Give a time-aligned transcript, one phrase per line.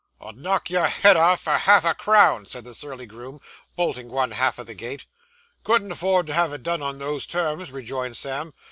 [0.19, 3.39] 'I'd knock your head off for half a crown,' said the surly groom,
[3.75, 5.05] bolting one half of the gate.
[5.63, 8.51] 'Couldn't afford to have it done on those terms,' rejoined Sam.